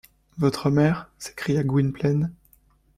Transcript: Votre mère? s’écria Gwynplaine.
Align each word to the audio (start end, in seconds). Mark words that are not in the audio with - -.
Votre 0.39 0.71
mère? 0.71 1.11
s’écria 1.19 1.63
Gwynplaine. 1.63 2.31